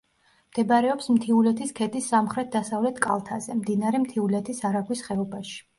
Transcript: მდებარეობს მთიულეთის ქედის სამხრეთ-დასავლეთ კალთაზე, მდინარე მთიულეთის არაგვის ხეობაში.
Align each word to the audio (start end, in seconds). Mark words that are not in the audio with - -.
მდებარეობს 0.53 1.09
მთიულეთის 1.17 1.75
ქედის 1.81 2.09
სამხრეთ-დასავლეთ 2.15 2.99
კალთაზე, 3.07 3.61
მდინარე 3.65 4.05
მთიულეთის 4.09 4.69
არაგვის 4.73 5.11
ხეობაში. 5.11 5.61